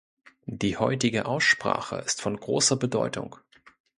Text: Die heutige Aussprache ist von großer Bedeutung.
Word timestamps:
Die 0.47 0.77
heutige 0.77 1.27
Aussprache 1.27 1.97
ist 1.97 2.23
von 2.23 2.35
großer 2.35 2.75
Bedeutung. 2.75 3.35